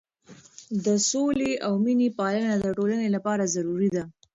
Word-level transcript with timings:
د 0.85 0.87
سولې 1.09 1.51
او 1.65 1.73
مینې 1.83 2.09
پالنه 2.19 2.53
د 2.59 2.65
ټولنې 2.77 3.07
لپاره 3.15 3.51
ضروري 3.55 3.89
ده. 3.95 4.03